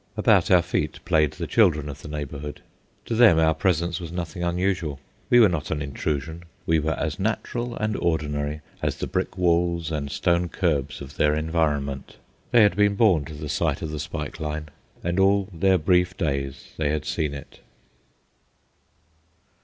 About 0.17 0.49
our 0.49 0.63
feet 0.63 0.97
played 1.05 1.33
the 1.33 1.45
children 1.45 1.87
of 1.87 2.01
the 2.01 2.07
neighbourhood. 2.07 2.61
To 3.05 3.13
them 3.13 3.37
our 3.37 3.53
presence 3.53 3.99
was 3.99 4.11
nothing 4.11 4.43
unusual. 4.43 4.99
We 5.29 5.39
were 5.39 5.47
not 5.47 5.69
an 5.69 5.79
intrusion. 5.79 6.41
We 6.65 6.79
were 6.79 6.95
as 6.95 7.19
natural 7.19 7.75
and 7.77 7.95
ordinary 7.95 8.61
as 8.81 8.97
the 8.97 9.05
brick 9.05 9.37
walls 9.37 9.91
and 9.91 10.09
stone 10.11 10.49
curbs 10.49 11.01
of 11.01 11.17
their 11.17 11.35
environment. 11.35 12.15
They 12.49 12.63
had 12.63 12.75
been 12.75 12.95
born 12.95 13.25
to 13.25 13.35
the 13.35 13.47
sight 13.47 13.83
of 13.83 13.91
the 13.91 13.99
spike 13.99 14.39
line, 14.39 14.69
and 15.03 15.19
all 15.19 15.49
their 15.53 15.77
brief 15.77 16.17
days 16.17 16.73
they 16.77 16.89
had 16.89 17.05
seen 17.05 17.35
it. 17.35 17.59